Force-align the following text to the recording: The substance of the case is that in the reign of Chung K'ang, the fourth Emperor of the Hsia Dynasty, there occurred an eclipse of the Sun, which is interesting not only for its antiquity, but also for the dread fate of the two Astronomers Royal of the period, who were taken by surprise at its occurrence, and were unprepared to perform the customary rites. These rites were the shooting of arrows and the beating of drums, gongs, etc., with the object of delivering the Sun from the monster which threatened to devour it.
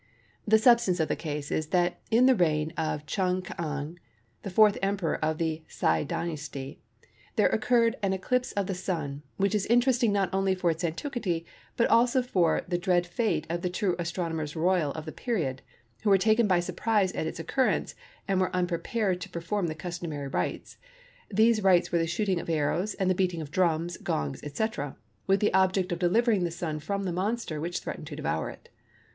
The 0.47 0.57
substance 0.57 0.99
of 0.99 1.09
the 1.09 1.15
case 1.15 1.51
is 1.51 1.67
that 1.67 2.01
in 2.09 2.25
the 2.25 2.33
reign 2.33 2.73
of 2.75 3.05
Chung 3.05 3.43
K'ang, 3.43 3.99
the 4.41 4.49
fourth 4.49 4.79
Emperor 4.81 5.23
of 5.23 5.37
the 5.37 5.61
Hsia 5.69 6.05
Dynasty, 6.05 6.81
there 7.35 7.49
occurred 7.49 7.95
an 8.01 8.11
eclipse 8.11 8.51
of 8.53 8.65
the 8.65 8.73
Sun, 8.73 9.21
which 9.37 9.53
is 9.53 9.67
interesting 9.67 10.11
not 10.11 10.33
only 10.33 10.55
for 10.55 10.71
its 10.71 10.83
antiquity, 10.83 11.45
but 11.77 11.87
also 11.87 12.23
for 12.23 12.63
the 12.67 12.79
dread 12.79 13.05
fate 13.05 13.45
of 13.47 13.61
the 13.61 13.69
two 13.69 13.95
Astronomers 13.99 14.55
Royal 14.55 14.91
of 14.93 15.05
the 15.05 15.11
period, 15.11 15.61
who 16.01 16.09
were 16.09 16.17
taken 16.17 16.47
by 16.47 16.59
surprise 16.61 17.11
at 17.11 17.27
its 17.27 17.39
occurrence, 17.39 17.93
and 18.27 18.41
were 18.41 18.55
unprepared 18.55 19.21
to 19.21 19.29
perform 19.29 19.67
the 19.67 19.75
customary 19.75 20.27
rites. 20.29 20.77
These 21.29 21.61
rites 21.61 21.91
were 21.91 21.99
the 21.99 22.07
shooting 22.07 22.39
of 22.39 22.49
arrows 22.49 22.95
and 22.95 23.07
the 23.07 23.13
beating 23.13 23.39
of 23.43 23.51
drums, 23.51 23.97
gongs, 23.97 24.41
etc., 24.43 24.97
with 25.27 25.41
the 25.41 25.53
object 25.53 25.91
of 25.91 25.99
delivering 25.99 26.43
the 26.43 26.49
Sun 26.49 26.79
from 26.79 27.03
the 27.03 27.13
monster 27.13 27.61
which 27.61 27.81
threatened 27.81 28.07
to 28.07 28.15
devour 28.15 28.49
it. 28.49 28.69